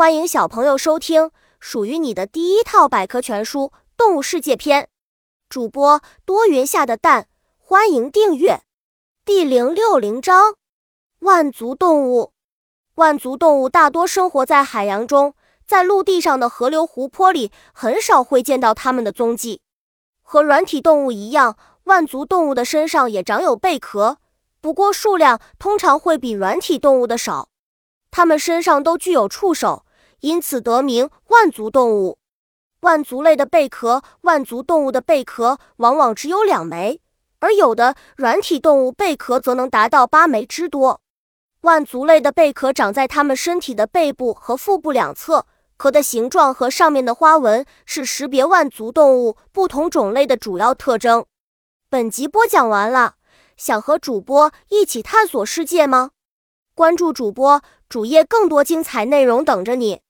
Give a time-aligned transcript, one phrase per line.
[0.00, 3.64] 欢迎小朋友收听属于你的第一套百科全书
[3.98, 4.84] 《动物世界篇》。
[5.50, 8.62] 主播多云下的蛋，欢迎订阅。
[9.26, 10.54] 第零六零章：
[11.18, 12.32] 万足动物。
[12.94, 15.34] 万足动物大多生活在海洋中，
[15.66, 19.60] 在陆地上的河流、湖泊里很少会见到它们的踪迹。
[20.22, 24.16] 和软体动物一样，万足动物的身上也长有贝壳，
[24.62, 27.50] 不过数量通常会比软体动物的少。
[28.10, 29.84] 它们身上都具有触手，
[30.20, 32.18] 因此得名万足动物。
[32.80, 37.00] 万足类的贝壳，万足动物的贝壳往往只有两枚，
[37.40, 41.00] 而有的软体动物贝壳则能达到八枚之多。
[41.62, 45.44] 万足类的贝壳长在它们身体的背部和腹部两侧，
[45.76, 51.26] 壳的形状和上面的花纹是识别万足动物不同种类的主要特征。
[51.90, 53.16] 本集播讲完了，
[53.58, 56.12] 想和主播一起探索世界吗？
[56.74, 57.60] 关注主播
[57.90, 60.00] 主页，更多精彩内容等着你。